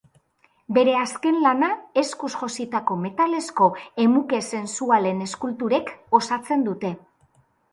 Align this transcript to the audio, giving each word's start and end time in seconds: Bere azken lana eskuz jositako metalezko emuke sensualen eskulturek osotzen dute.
Bere 0.75 0.93
azken 0.99 1.35
lana 1.43 1.69
eskuz 2.01 2.31
jositako 2.35 2.97
metalezko 3.03 3.67
emuke 4.05 4.41
sensualen 4.55 5.23
eskulturek 5.27 5.93
osotzen 6.23 6.67
dute. 6.71 6.95